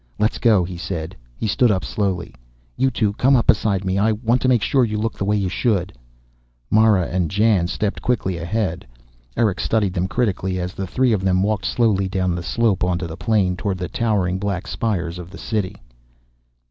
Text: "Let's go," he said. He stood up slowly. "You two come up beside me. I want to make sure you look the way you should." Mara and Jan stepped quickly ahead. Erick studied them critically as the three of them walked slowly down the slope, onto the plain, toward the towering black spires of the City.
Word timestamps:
"Let's 0.17 0.39
go," 0.39 0.63
he 0.63 0.77
said. 0.77 1.15
He 1.37 1.45
stood 1.45 1.69
up 1.69 1.85
slowly. 1.85 2.33
"You 2.75 2.89
two 2.89 3.13
come 3.13 3.35
up 3.35 3.45
beside 3.45 3.85
me. 3.85 3.99
I 3.99 4.13
want 4.13 4.41
to 4.41 4.47
make 4.47 4.63
sure 4.63 4.83
you 4.83 4.97
look 4.97 5.15
the 5.15 5.25
way 5.25 5.37
you 5.37 5.47
should." 5.47 5.93
Mara 6.71 7.05
and 7.05 7.29
Jan 7.29 7.67
stepped 7.67 8.01
quickly 8.01 8.39
ahead. 8.39 8.87
Erick 9.37 9.59
studied 9.59 9.93
them 9.93 10.07
critically 10.07 10.59
as 10.59 10.73
the 10.73 10.87
three 10.87 11.13
of 11.13 11.21
them 11.23 11.43
walked 11.43 11.65
slowly 11.65 12.09
down 12.09 12.33
the 12.33 12.41
slope, 12.41 12.83
onto 12.83 13.05
the 13.05 13.15
plain, 13.15 13.55
toward 13.55 13.77
the 13.77 13.87
towering 13.89 14.39
black 14.39 14.65
spires 14.65 15.19
of 15.19 15.29
the 15.29 15.37
City. 15.37 15.75